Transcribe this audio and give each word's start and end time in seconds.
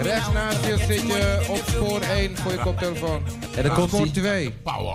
Rechts 0.00 0.32
naast 0.32 0.66
je 0.66 0.76
zit 0.86 1.00
je 1.02 1.46
op 1.48 1.62
spoor 1.66 2.00
1 2.00 2.36
voor 2.36 2.52
je 2.52 2.58
koptelefoon. 2.58 3.22
En 3.56 3.62
dan 3.62 3.74
komt 3.74 3.88
spoor 3.88 4.00
hij. 4.00 4.10
2. 4.10 4.50
Power. 4.50 4.94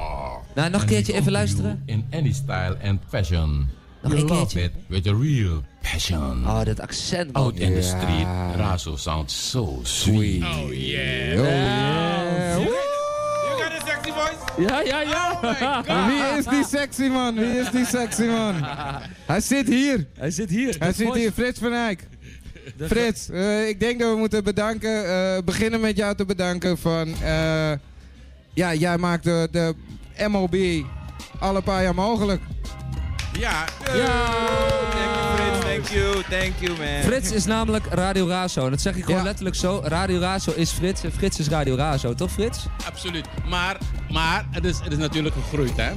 Nou, 0.55 0.69
nog 0.69 0.81
een 0.81 0.87
keertje 0.87 1.13
even 1.13 1.31
luisteren. 1.31 1.83
In 1.85 2.07
any 2.13 2.33
style 2.33 2.77
and 2.83 2.99
fashion. 3.09 3.69
Nog 4.01 4.11
een 4.11 4.19
love 4.19 4.33
keertje. 4.35 4.61
it 4.61 4.71
with 4.87 5.07
a 5.07 5.13
real 5.21 5.63
passion. 5.91 6.47
Oh, 6.47 6.63
dat 6.63 6.79
accent, 6.79 7.31
man. 7.33 7.43
Out 7.43 7.55
in 7.59 7.73
the 7.73 7.81
street, 7.81 8.27
Razo 8.55 8.95
sounds 8.95 9.49
so 9.49 9.79
sweet. 9.83 10.43
Oh 10.43 10.73
yeah. 10.73 11.33
yeah. 11.33 12.57
You 12.57 12.67
got 13.63 13.71
a 13.71 13.85
sexy 13.85 14.11
voice? 14.11 14.67
Ja, 14.69 14.81
ja, 14.81 15.01
ja. 15.01 15.83
Wie 16.07 16.37
is 16.37 16.45
die 16.45 16.65
sexy 16.65 17.07
man? 17.07 17.35
Wie 17.35 17.59
is 17.59 17.71
die 17.71 17.85
sexy 17.85 18.23
man? 18.25 18.55
Hij 19.25 19.41
zit 19.41 19.67
hier. 19.67 20.07
Hij 20.17 20.31
zit 20.31 20.49
hier. 20.49 20.75
Hij 20.79 20.93
zit 20.93 21.05
voice- 21.07 21.19
hier, 21.19 21.31
Frits 21.31 21.59
van 21.59 21.73
Eyck. 21.73 22.07
Frits, 22.85 23.29
eh, 23.29 23.67
ik 23.67 23.79
denk 23.79 23.99
dat 23.99 24.11
we 24.11 24.17
moeten 24.17 24.43
bedanken, 24.43 25.05
eh, 25.09 25.43
beginnen 25.45 25.79
met 25.79 25.97
jou 25.97 26.15
te 26.15 26.25
bedanken 26.25 26.77
van... 26.77 27.07
eh, 27.23 27.71
ja, 28.53 28.73
jij 28.73 28.97
maakt 28.97 29.23
de, 29.23 29.47
de 29.51 29.75
MOB 30.29 30.55
alle 31.39 31.61
paar 31.61 31.83
jaar 31.83 31.95
mogelijk. 31.95 32.41
Ja. 33.39 33.65
Ja. 33.95 34.25
Thank 34.89 35.15
you, 35.15 35.35
Frits. 35.35 35.65
Thank 35.65 35.87
you. 35.87 36.23
Thank 36.29 36.53
you, 36.59 36.77
man. 36.77 37.03
Frits 37.03 37.31
is 37.31 37.45
namelijk 37.45 37.85
Radio 37.89 38.27
Razo. 38.27 38.63
En 38.65 38.69
dat 38.71 38.81
zeg 38.81 38.95
ik 38.95 39.03
gewoon 39.03 39.17
Ja. 39.19 39.23
letterlijk 39.25 39.55
zo. 39.55 39.81
Radio 39.83 40.19
Razo 40.19 40.51
is 40.55 40.71
Frits 40.71 41.03
en 41.03 41.11
Frits 41.11 41.39
is 41.39 41.47
Radio 41.47 41.75
Razo. 41.75 42.13
Toch 42.13 42.31
Frits? 42.31 42.65
Absoluut. 42.85 43.25
Maar, 43.49 43.77
maar 44.09 44.45
het, 44.51 44.65
is, 44.65 44.79
het 44.83 44.91
is 44.91 44.97
natuurlijk 44.97 45.35
gegroeid. 45.35 45.75
Hè? 45.77 45.91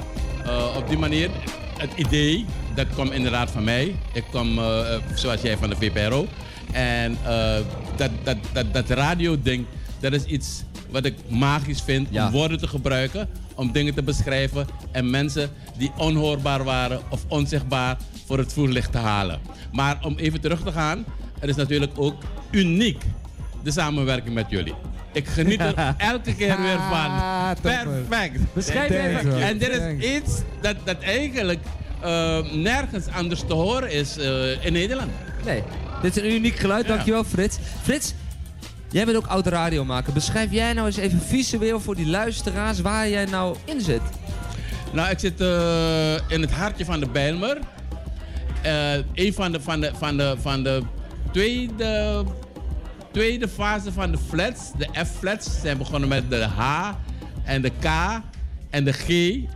Eh, 0.45 0.77
op 0.77 0.89
die 0.89 0.99
manier, 0.99 1.31
het 1.79 1.91
idee, 1.97 2.47
dat 2.75 2.87
kwam 2.93 3.11
inderdaad 3.11 3.51
van 3.51 3.65
mij. 3.65 3.95
Ik 4.13 4.25
kwam, 4.31 4.61
zoals 5.15 5.41
jij, 5.43 5.57
van 5.57 5.71
de 5.71 5.77
VPRO. 5.77 6.27
En 6.73 7.19
eh, 7.25 7.57
dat, 7.97 8.11
dat, 8.25 8.37
dat, 8.53 8.67
dat 8.73 8.91
radio-ding, 8.91 9.67
dat 10.01 10.13
is 10.13 10.25
iets 10.25 10.63
wat 10.91 11.05
ik 11.05 11.15
magisch 11.29 11.83
vind. 11.83 12.09
Ja. 12.11 12.27
Om 12.27 12.33
woorden 12.33 12.59
te 12.59 12.69
gebruiken, 12.69 13.29
om 13.55 13.73
dingen 13.73 13.95
te 13.95 14.03
beschrijven. 14.03 14.67
En 14.93 15.11
mensen 15.11 15.51
die 15.79 15.93
onhoorbaar 15.97 16.65
waren 16.65 17.01
of 17.09 17.25
onzichtbaar 17.29 17.97
voor 18.27 18.39
het 18.39 18.53
voerlicht 18.53 18.93
te 18.93 18.99
halen. 18.99 19.41
Maar 19.73 19.99
om 20.03 20.19
even 20.19 20.41
terug 20.41 20.63
te 20.63 20.73
gaan, 20.73 21.05
het 21.39 21.51
is 21.51 21.57
natuurlijk 21.57 21.93
ook 21.97 22.23
uniek, 22.51 23.03
de 23.63 23.71
samenwerking 23.71 24.35
met 24.35 24.47
jullie. 24.49 24.75
Ik 25.13 25.27
geniet 25.27 25.61
er 25.61 25.75
elke 25.99 26.35
keer 26.35 26.61
weer 26.61 26.79
van. 26.79 27.11
Ah. 27.11 27.51
Perfect. 27.63 28.55
Beschrijf 28.55 28.91
even. 28.91 29.43
En 29.43 29.59
dit 29.59 29.69
is 29.69 30.17
iets 30.17 30.43
dat, 30.61 30.77
dat 30.85 30.99
eigenlijk 31.01 31.61
eh, 32.01 32.39
nergens 32.53 33.07
anders 33.07 33.41
te 33.41 33.55
horen 33.55 33.91
is 33.91 34.17
eh, 34.19 34.65
in 34.65 34.73
Nederland. 34.73 35.11
Nee, 35.45 35.63
dit 36.03 36.17
is 36.17 36.23
een 36.23 36.35
uniek 36.35 36.57
geluid. 36.57 36.87
Dankjewel 36.87 37.25
Frits. 37.25 37.59
Frits, 37.83 38.15
jij 38.91 39.05
bent 39.05 39.17
ook 39.17 39.27
oud 39.27 39.47
radiomaker. 39.47 40.13
Beschrijf 40.13 40.51
jij 40.51 40.73
nou 40.73 40.87
eens 40.87 40.97
even 40.97 41.21
visueel 41.21 41.81
voor 41.81 41.97
die 41.97 42.07
luisteraars 42.07 42.81
waar 42.81 43.09
jij 43.09 43.25
nou 43.25 43.57
in 43.65 43.81
zit. 43.81 44.03
Nou, 44.93 45.11
ik 45.11 45.19
zit 45.19 45.41
eh, 45.41 46.15
in 46.29 46.41
het 46.41 46.53
hartje 46.53 46.85
van 46.85 47.01
de 47.01 47.09
Bijlmer. 47.09 47.59
Eh 48.63 48.95
een 49.15 49.33
van 49.33 49.53
de, 49.53 49.61
van 49.61 49.81
de, 49.81 49.91
van 49.99 50.17
de, 50.17 50.35
van 50.41 50.63
de 50.63 50.83
tweede, 51.33 52.25
tweede 53.13 53.49
fase 53.49 53.93
van 53.93 54.11
de 54.11 54.19
flats, 54.29 54.73
de 54.79 54.89
F-flats, 55.05 55.61
zijn 55.61 55.79
begonnen 55.79 56.09
met 56.09 56.31
de 56.31 56.45
H 56.45 56.91
en 57.45 57.63
de 57.63 57.71
K 57.81 57.85
en 58.71 58.85
de 58.85 58.93
G. 58.93 59.09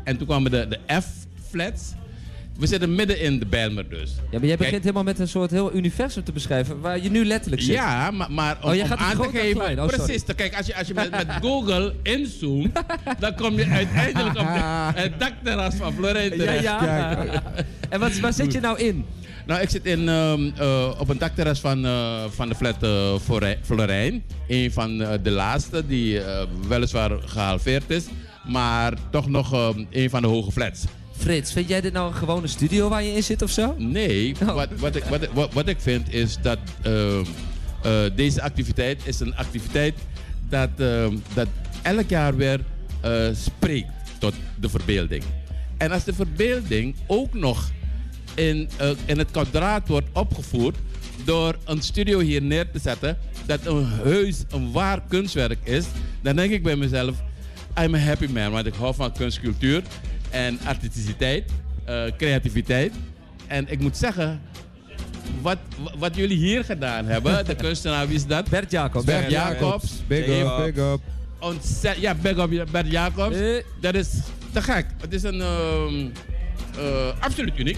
En 0.05 0.17
toen 0.17 0.27
kwamen 0.27 0.51
de, 0.51 0.69
de 0.69 1.01
F-flats. 1.01 1.93
We 2.59 2.67
zitten 2.67 2.95
midden 2.95 3.21
in 3.21 3.39
de 3.39 3.47
Bijlmer 3.47 3.89
dus. 3.89 4.11
Ja, 4.11 4.25
maar 4.31 4.41
jij 4.41 4.41
Kijk, 4.41 4.59
begint 4.59 4.83
helemaal 4.83 5.03
met 5.03 5.19
een 5.19 5.29
soort 5.29 5.51
heel 5.51 5.75
universum 5.75 6.25
te 6.25 6.33
beschrijven 6.33 6.81
waar 6.81 7.03
je 7.03 7.11
nu 7.11 7.25
letterlijk 7.25 7.63
zit. 7.63 7.75
Ja, 7.75 8.11
maar, 8.11 8.33
maar 8.33 8.59
om, 8.63 8.69
Oh, 8.71 8.75
jij 8.77 8.87
gaat 8.87 8.99
aan 8.99 9.17
te 9.23 9.29
geven... 9.39 9.81
Oh, 9.81 9.87
precies, 9.87 10.23
kijk, 10.37 10.57
als 10.57 10.67
je, 10.67 10.77
als 10.77 10.87
je 10.87 10.95
met, 10.95 11.11
met 11.11 11.27
Google 11.41 11.95
inzoomt... 12.03 12.73
dan 13.19 13.35
kom 13.35 13.55
je 13.57 13.67
uiteindelijk 13.67 14.39
op 14.39 14.47
de, 14.47 14.61
het 15.01 15.21
dakterras 15.21 15.75
van 15.75 15.93
Florijn 15.95 16.31
Ja, 16.31 16.37
terecht. 16.37 16.63
ja. 16.63 17.43
En 17.89 18.01
wat, 18.01 18.19
waar 18.19 18.33
zit 18.33 18.53
je 18.53 18.61
nou 18.61 18.79
in? 18.79 19.05
Nou, 19.47 19.61
ik 19.61 19.71
zit 19.71 19.85
in, 19.87 20.09
ehm, 20.09 20.51
eh, 20.57 20.91
op 20.99 21.09
een 21.09 21.19
dakterras 21.19 21.61
van, 21.61 21.85
eh, 21.85 22.25
van 22.31 22.49
de 22.49 22.55
flat 22.55 22.83
eh, 22.83 23.55
Florijn-. 23.63 24.23
Een 24.49 24.73
van 24.73 24.99
de 24.99 25.31
laatste 25.31 25.87
die 25.87 26.21
weliswaar 26.69 27.11
gehalveerd 27.25 27.91
is... 27.91 28.05
maar 28.47 28.93
toch 29.11 29.29
nog 29.29 29.53
ehm, 29.53 29.85
een 29.91 30.11
van 30.11 30.23
de 30.23 30.29
hoge 30.29 30.53
flats. 30.53 30.85
Frits, 31.17 31.53
vind 31.53 31.69
jij 31.69 31.81
dit 31.81 31.93
nou 31.93 32.09
een 32.09 32.15
gewone 32.15 32.47
studio 32.47 32.89
waar 32.89 33.03
je 33.03 33.13
in 33.15 33.23
zit 33.23 33.43
of 33.43 33.51
zo? 33.51 33.75
Nee, 33.79 34.35
Oh. 34.43 34.55
wat, 34.55 34.69
wat, 34.77 34.97
ik, 34.97 35.05
wat, 35.05 35.29
wat, 35.33 35.53
wat 35.53 35.69
ik 35.69 35.81
vind 35.81 36.13
is 36.13 36.37
dat 36.43 36.59
ehm, 36.83 37.25
eh, 37.83 38.01
deze 38.17 38.43
activiteit 38.43 39.01
is 39.05 39.21
een 39.21 39.37
activiteit 39.37 39.95
dat, 40.49 40.69
ehm, 40.77 41.17
dat 41.35 41.49
elk 41.83 42.09
jaar 42.09 42.37
weer 42.37 42.61
eh, 43.01 43.27
spreekt 43.33 43.89
tot 44.19 44.35
de 44.61 44.69
verbeelding. 44.69 45.23
En 45.77 45.91
als 45.91 46.05
de 46.05 46.15
verbeelding 46.15 46.95
ook 47.07 47.35
nog 47.35 47.71
in, 48.35 48.69
eh, 48.77 48.91
in 49.05 49.19
het 49.19 49.31
kwadraat 49.31 49.89
wordt 49.89 50.07
opgevoerd 50.13 50.77
door 51.25 51.57
een 51.65 51.83
studio 51.83 52.19
hier 52.19 52.43
neer 52.43 52.71
te 52.71 52.79
zetten, 52.79 53.19
dat 53.47 53.67
een 53.67 53.87
heus, 53.87 54.43
een 54.51 54.73
waar 54.73 55.03
kunstwerk 55.09 55.59
is, 55.63 55.85
dan 56.23 56.37
denk 56.37 56.53
ik 56.53 56.63
bij 56.63 56.77
mezelf, 56.77 57.17
I'm 57.81 57.95
a 57.95 57.99
happy 57.99 58.27
man, 58.27 58.51
want 58.51 58.67
ik 58.67 58.75
hou 58.75 58.95
van 58.95 59.13
kunst, 59.13 59.41
cultuur 59.41 59.83
en 60.35 60.59
artisticiteit, 60.65 61.51
eh, 61.85 62.03
creativiteit. 62.17 62.93
En 63.47 63.67
ik 63.69 63.81
moet 63.81 63.97
zeggen, 63.97 64.41
wat, 65.43 65.59
wat 65.99 66.17
jullie 66.17 66.37
hier 66.37 66.65
gedaan 66.65 67.07
hebben, 67.07 67.45
de 67.47 67.55
kunstenaar, 67.65 68.07
wie 68.07 68.17
is 68.17 68.27
dat? 68.27 68.49
Bert 68.49 68.71
Jacobs. 68.71 69.05
Bert 69.05 69.31
Jacobs. 69.31 70.03
Big 70.07 70.27
up, 70.29 70.73
big 70.75 70.77
up. 70.85 71.01
ja, 71.97 72.15
big 72.15 72.39
up 72.39 72.69
Bert 72.71 72.91
Jacobs. 72.91 73.37
Eh. 73.37 73.63
Dat 73.81 73.95
is 73.95 74.09
te 74.53 74.63
gek. 74.63 74.87
Het 75.01 75.13
is 75.13 75.23
een 75.23 75.41
ehm, 75.41 76.07
eh, 76.79 77.21
absoluut 77.21 77.59
uniek. 77.59 77.77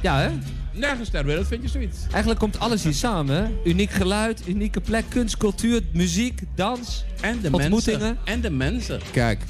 Ja, 0.00 0.20
hè? 0.20 0.28
Nergens 0.72 1.08
ter 1.08 1.24
wereld 1.24 1.46
vind 1.46 1.62
je 1.62 1.68
zoiets. 1.68 1.98
Eigenlijk 2.10 2.40
komt 2.40 2.58
alles 2.58 2.82
hier 2.82 2.92
samen. 2.94 3.36
hè? 3.36 3.70
Uniek 3.70 3.90
geluid, 3.90 4.42
unieke 4.46 4.80
plek, 4.80 5.04
kunst, 5.08 5.36
cultuur, 5.36 5.80
muziek, 5.92 6.40
dans. 6.54 7.04
En 7.20 7.40
de 7.40 7.48
Ontmoetingen. 7.52 8.00
mensen. 8.00 8.18
En 8.24 8.40
de 8.40 8.50
mensen. 8.50 9.00
Kijk, 9.10 9.40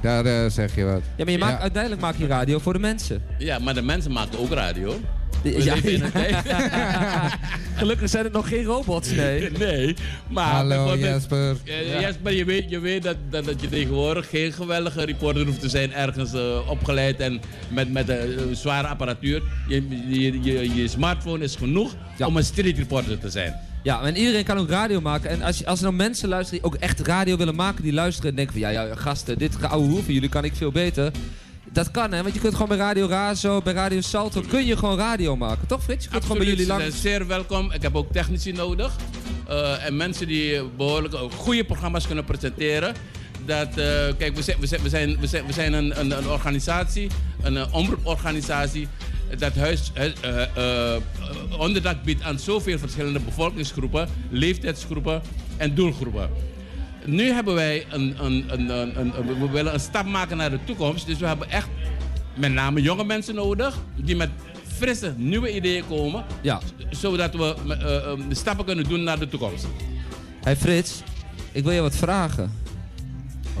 daar 0.00 0.24
eh, 0.24 0.50
zeg 0.50 0.74
je 0.74 0.84
wat. 0.84 1.00
Ja, 1.16 1.24
maar 1.24 1.32
je 1.32 1.38
maakt, 1.38 1.60
uiteindelijk 1.60 2.02
maak 2.02 2.14
je 2.16 2.26
radio 2.26 2.58
voor 2.58 2.72
de 2.72 2.78
mensen. 2.78 3.22
Ja, 3.38 3.58
maar 3.58 3.74
de 3.74 3.82
mensen 3.82 4.12
maken 4.12 4.38
ook 4.38 4.50
radio. 4.50 4.94
Ja, 5.46 5.74
ja. 6.44 7.38
Gelukkig 7.76 8.10
zijn 8.10 8.24
het 8.24 8.32
nog 8.32 8.48
geen 8.48 8.64
robots, 8.64 9.10
nee. 9.10 9.50
nee, 9.58 9.94
maar 10.28 10.44
Hallo 10.52 10.96
Jasper, 10.96 11.56
je 12.32 12.44
weet, 12.44 12.70
je 12.70 12.78
weet 12.80 13.02
dat, 13.02 13.16
dat, 13.30 13.44
dat 13.44 13.60
je 13.60 13.68
tegenwoordig 13.68 14.28
geen 14.28 14.52
geweldige 14.52 15.04
reporter 15.04 15.46
hoeft 15.46 15.60
te 15.60 15.68
zijn, 15.68 15.92
ergens 15.92 16.32
eh, 16.32 16.70
opgeleid 16.70 17.20
en 17.20 17.40
met, 17.68 17.92
met 17.92 18.08
eh, 18.08 18.18
zware 18.52 18.86
apparatuur. 18.86 19.42
Je, 19.68 19.88
je, 20.08 20.42
je, 20.42 20.74
je 20.74 20.88
smartphone 20.88 21.44
is 21.44 21.56
genoeg 21.56 21.94
Ja. 22.18 22.26
om 22.26 22.36
een 22.36 22.44
street 22.44 22.78
reporter 22.78 23.18
te 23.18 23.30
zijn. 23.30 23.54
Ja, 23.82 24.02
en 24.02 24.16
iedereen 24.16 24.44
kan 24.44 24.58
ook 24.58 24.68
radio 24.70 25.00
maken. 25.00 25.30
En 25.30 25.42
als, 25.42 25.58
je, 25.58 25.66
als 25.66 25.78
er 25.78 25.84
nou 25.84 25.96
mensen 25.96 26.28
luisteren 26.28 26.60
die 26.62 26.70
ook 26.72 26.78
echt 26.80 27.00
radio 27.00 27.36
willen 27.36 27.54
maken, 27.54 27.82
die 27.82 27.92
luisteren 27.92 28.30
en 28.30 28.36
denken 28.36 28.52
van 28.60 28.62
ja, 28.62 28.70
ja 28.82 28.94
gasten, 28.94 29.38
dit 29.38 29.62
ouwe 29.62 29.86
hoer 29.88 30.02
van 30.02 30.14
jullie 30.14 30.28
kan 30.28 30.44
ik 30.44 30.54
veel 30.54 30.72
beter. 30.72 31.10
Dat 31.76 31.90
kan 31.90 32.12
hè, 32.12 32.22
want 32.22 32.34
je 32.34 32.40
kunt 32.40 32.52
gewoon 32.52 32.68
bij 32.68 32.76
Radio 32.76 33.06
Razo, 33.06 33.60
bij 33.60 33.72
Radio 33.72 34.00
Salto, 34.00 34.42
kun 34.48 34.66
je 34.66 34.76
gewoon 34.76 34.98
radio 34.98 35.36
maken. 35.36 35.66
Toch 35.66 35.82
Frits? 35.82 36.04
Je 36.04 36.10
kunt 36.10 36.22
gewoon 36.22 36.38
bij 36.38 36.46
jullie 36.46 36.66
langs. 36.66 37.00
zeer 37.00 37.26
welkom. 37.26 37.72
Ik 37.72 37.82
heb 37.82 37.96
ook 37.96 38.12
technici 38.12 38.52
nodig. 38.52 38.96
Eh, 39.48 39.84
en 39.84 39.96
mensen 39.96 40.26
die 40.26 40.62
behoorlijk 40.76 41.14
goede 41.34 41.64
programma's 41.64 42.06
kunnen 42.06 42.24
presenteren. 42.24 42.94
Dat, 43.44 43.68
eh, 43.68 43.76
kijk, 44.18 44.34
we 44.34 44.42
zijn, 44.42 44.60
we 44.60 44.66
zijn, 44.66 44.82
we 44.82 44.88
zijn, 44.88 45.20
we 45.20 45.26
zijn, 45.26 45.46
we 45.46 45.52
zijn 45.52 45.72
een, 45.72 46.00
een, 46.00 46.10
een 46.18 46.28
organisatie, 46.28 47.10
een 47.42 47.56
eh, 47.56 47.74
omroeporganisatie. 47.74 48.88
Dat 49.38 49.54
huis, 49.54 49.92
huis 49.94 50.12
onderdak 51.58 52.02
biedt 52.02 52.22
aan 52.22 52.38
zoveel 52.38 52.78
verschillende 52.78 53.20
bevolkingsgroepen, 53.20 54.08
leeftijdsgroepen 54.30 55.22
en 55.56 55.74
doelgroepen. 55.74 56.30
Nu 57.06 57.30
hebben 57.32 57.54
wij 57.54 57.86
een, 57.90 58.16
een, 58.24 58.44
een, 58.48 58.68
een, 58.68 59.00
een- 59.00 59.12
een- 59.18 59.38
we 59.40 59.48
willen 59.50 59.74
een 59.74 59.80
stap 59.80 60.06
maken 60.06 60.36
naar 60.36 60.50
de 60.50 60.58
toekomst. 60.64 61.06
Dus 61.06 61.18
we 61.18 61.26
hebben 61.26 61.50
echt 61.50 61.68
met 62.34 62.52
name 62.52 62.82
jonge 62.82 63.04
mensen 63.04 63.34
nodig 63.34 63.74
die 63.96 64.16
met 64.16 64.30
frisse, 64.76 65.12
nieuwe 65.16 65.54
ideeën 65.54 65.84
komen. 65.88 66.24
Ja. 66.40 66.60
Zodat 66.90 67.34
we 67.34 67.54
de 68.28 68.34
stappen 68.34 68.64
kunnen 68.64 68.84
doen 68.88 69.02
naar 69.02 69.18
de 69.18 69.28
toekomst. 69.28 69.66
Hey 70.42 70.56
Frits, 70.56 71.02
ik 71.52 71.62
wil 71.64 71.72
je 71.72 71.80
wat 71.80 71.96
vragen. 71.96 72.52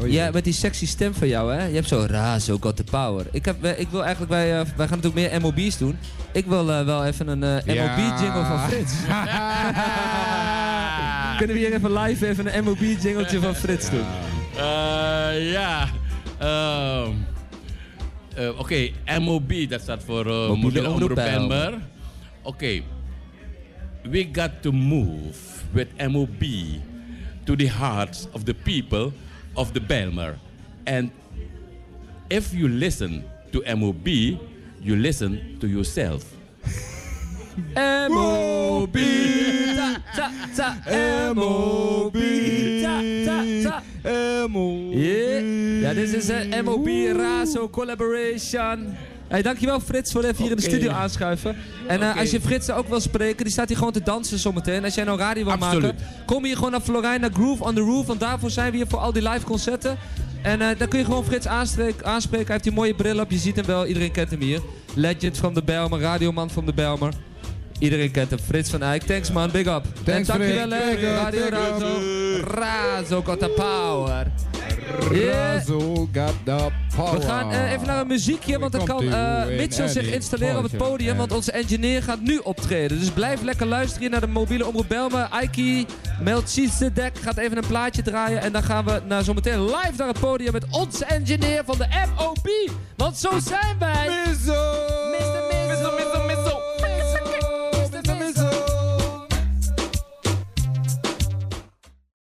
Oh, 0.00 0.10
Ja, 0.10 0.30
met 0.32 0.44
die 0.44 0.52
sexy 0.52 0.86
stem 0.86 1.14
van 1.14 1.28
jou, 1.28 1.52
hè? 1.54 1.64
Je 1.66 1.74
hebt 1.74 1.88
zo 1.88 2.04
Razo 2.08 2.56
got 2.60 2.76
the 2.76 2.84
power. 2.84 3.26
Ik, 3.32 3.44
heb, 3.44 3.60
wij- 3.60 3.76
ik 3.76 3.88
wil 3.88 4.00
eigenlijk, 4.04 4.32
wij, 4.32 4.60
eh, 4.60 4.66
wij 4.76 4.88
gaan 4.88 4.98
natuurlijk 5.02 5.32
meer 5.32 5.40
MOB's 5.40 5.78
doen. 5.78 5.98
Ik 6.32 6.46
wil 6.46 6.64
wel 6.66 7.04
even 7.04 7.28
een 7.28 7.42
eh, 7.42 7.74
Ja. 7.74 7.96
MOB-jingle 7.96 8.44
van 8.44 8.68
Frits. 8.68 8.92
Kunnen 11.38 11.56
we 11.56 11.62
hier 11.62 11.72
even 11.72 11.92
live 11.92 12.26
even 12.26 12.56
een 12.56 12.64
MOB-jingletje 12.64 13.40
van 13.40 13.54
Frits 13.54 13.90
doen? 13.90 14.04
Eh, 14.56 15.52
ja. 15.52 15.88
Eh, 16.38 17.08
Oké, 18.58 18.90
MOB, 19.20 19.52
dat 19.68 19.80
staat 19.80 20.04
voor 20.04 20.26
uh, 20.26 20.48
Mobiele 20.48 20.88
Omroep. 20.88 21.80
Oké. 22.42 22.80
We 24.02 24.28
got 24.32 24.50
to 24.60 24.72
move 24.72 25.38
with 25.72 25.88
MOB. 26.08 26.44
to 27.46 27.54
the 27.56 27.66
hearts 27.66 28.26
of 28.34 28.44
the 28.44 28.54
people 28.54 29.12
of 29.54 29.72
the 29.72 29.80
Belmer. 29.80 30.36
And 30.86 31.10
if 32.28 32.52
you 32.52 32.68
listen 32.68 33.24
to 33.52 33.62
MOB, 33.76 34.06
you 34.82 34.96
listen 34.96 35.56
to 35.60 35.66
yourself. 35.68 36.24
M.O.B. 37.76 39.25
Ta, 40.56 40.76
M.O.B. 41.34 42.16
Ta, 42.82 43.00
ta, 43.24 43.42
ta. 43.62 43.82
Yeah. 44.90 45.80
Ja, 45.80 45.92
dit 45.94 46.14
is 46.14 46.28
een 46.28 46.64
MOB 46.64 46.88
Razo 47.16 47.68
collaboration. 47.68 48.96
Hey, 49.28 49.42
dankjewel 49.42 49.80
Frits 49.80 50.12
voor 50.12 50.24
even 50.24 50.42
hier 50.42 50.50
in 50.50 50.56
de 50.56 50.62
studio 50.62 50.90
aanschuiven. 50.90 51.56
En 51.86 52.02
eh, 52.02 52.16
als 52.18 52.30
je 52.30 52.40
Frits 52.40 52.70
ook 52.70 52.88
wil 52.88 53.00
spreken, 53.00 53.44
die 53.44 53.52
staat 53.52 53.68
hier 53.68 53.76
gewoon 53.76 53.92
te 53.92 54.02
dansen 54.02 54.38
zometeen. 54.38 54.84
Als 54.84 54.94
jij 54.94 55.04
nou 55.04 55.18
radio 55.18 55.44
wil 55.44 55.52
Absoluut. 55.52 55.82
maken, 55.82 55.98
kom 56.26 56.44
hier 56.44 56.56
gewoon 56.56 56.70
naar 56.70 56.80
Florina 56.80 57.28
Groove 57.32 57.64
on 57.64 57.74
the 57.74 57.80
Roof. 57.80 58.06
Want 58.06 58.20
daarvoor 58.20 58.50
zijn 58.50 58.70
we 58.70 58.76
hier 58.76 58.86
voor 58.86 58.98
al 58.98 59.12
die 59.12 59.28
live 59.28 59.44
concerten. 59.44 59.96
En 60.42 60.60
eh, 60.60 60.78
dan 60.78 60.88
kun 60.88 60.98
je 60.98 61.04
gewoon 61.04 61.24
Frits 61.24 61.46
aanspreken. 61.46 62.04
Hij 62.04 62.44
heeft 62.46 62.62
die 62.62 62.72
mooie 62.72 62.94
bril 62.94 63.20
op, 63.20 63.30
je 63.30 63.38
ziet 63.38 63.56
hem 63.56 63.66
wel. 63.66 63.86
Iedereen 63.86 64.12
kent 64.12 64.30
hem 64.30 64.40
hier. 64.40 64.60
Legend 64.94 65.38
van 65.38 65.54
de 65.54 65.62
Belmer, 65.62 66.00
radioman 66.00 66.50
van 66.50 66.66
de 66.66 66.72
Belmer. 66.72 67.12
Iedereen 67.78 68.10
kent 68.10 68.30
hem. 68.30 68.38
Frits 68.38 68.70
van 68.70 68.82
Eyck. 68.82 69.02
Thanks 69.02 69.30
man, 69.30 69.50
big 69.50 69.66
up. 69.66 69.84
Thanks, 70.04 70.28
en 70.28 70.38
dankjewel 70.38 70.70
hè. 70.70 70.92
Up, 70.92 71.00
Radio. 71.02 71.48
Razo. 71.48 72.00
Razo 72.44 73.22
got 73.22 73.38
the 73.38 73.48
power. 73.48 74.26
Yeah. 75.12 75.54
Razo 75.54 76.08
got 76.12 76.34
the 76.44 76.68
power. 76.96 77.18
We 77.18 77.26
gaan 77.26 77.50
eh, 77.50 77.72
even 77.72 77.86
naar 77.86 78.00
een 78.00 78.06
muziekje, 78.06 78.58
want 78.58 78.72
dan 78.72 78.84
kan 78.84 79.12
eh, 79.12 79.46
Mitchell 79.46 79.88
zich 79.88 80.12
installeren 80.12 80.56
op 80.56 80.62
het 80.62 80.76
podium, 80.76 81.16
want 81.16 81.32
onze 81.32 81.52
engineer 81.52 82.02
gaat 82.02 82.20
nu 82.20 82.38
optreden. 82.38 82.98
Dus 82.98 83.10
blijf 83.10 83.42
lekker 83.42 83.66
luisteren 83.66 84.10
naar 84.10 84.20
de 84.20 84.26
mobiele 84.26 84.66
omroep 84.66 84.88
Belmen. 84.88 85.30
Aiki 85.30 85.86
Melchizedek 86.20 87.18
gaat 87.18 87.36
even 87.36 87.56
een 87.56 87.66
plaatje 87.66 88.02
draaien 88.02 88.40
en 88.40 88.52
dan 88.52 88.62
gaan 88.62 88.84
we 88.84 89.00
naar 89.08 89.24
zometeen 89.24 89.64
live 89.64 89.92
naar 89.96 90.08
het 90.08 90.20
podium 90.20 90.52
met 90.52 90.64
onze 90.70 91.04
engineer 91.04 91.62
van 91.64 91.78
de 91.78 91.86
MOB. 92.16 92.70
Want 92.96 93.16
zo 93.16 93.38
zijn 93.38 93.78
wij! 93.78 95.05